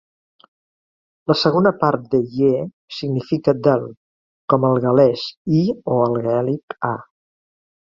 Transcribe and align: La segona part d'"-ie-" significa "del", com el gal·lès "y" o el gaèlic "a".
La 1.31 1.35
segona 1.41 1.71
part 1.83 2.07
d'"-ie-" 2.15 2.63
significa 3.01 3.55
"del", 3.69 3.85
com 4.55 4.67
el 4.73 4.83
gal·lès 4.89 5.29
"y" 5.61 5.63
o 5.97 6.01
el 6.09 6.21
gaèlic 6.27 6.79
"a". 6.93 6.95